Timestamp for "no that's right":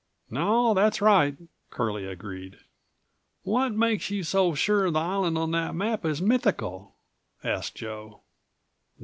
0.31-1.37